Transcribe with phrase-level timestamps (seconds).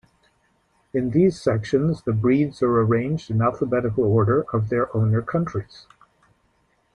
[0.95, 5.85] In these sections the breeds are arranged in alphabetical order of their owner countries.